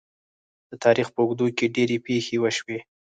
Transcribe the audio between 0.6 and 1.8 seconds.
د تاریخ په اوږدو کې